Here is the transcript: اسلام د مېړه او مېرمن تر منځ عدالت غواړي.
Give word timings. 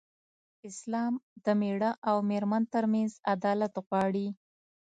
اسلام 0.69 1.13
د 1.43 1.45
مېړه 1.59 1.91
او 2.09 2.17
مېرمن 2.29 2.63
تر 2.73 2.83
منځ 2.93 3.11
عدالت 3.33 3.73
غواړي. 3.87 4.27